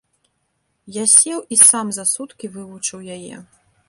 [0.95, 3.35] Я сеў і сам за суткі вывучыў яе.